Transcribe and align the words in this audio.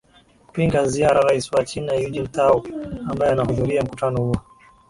kupinga 0.47 0.85
ziara 0.85 1.21
rais 1.21 1.51
wa 1.53 1.65
china 1.65 1.93
eugine 1.95 2.27
tao 2.27 2.63
ambaye 3.09 3.31
anahudhuria 3.31 3.83
mkutano 3.83 4.17
huo 4.17 4.35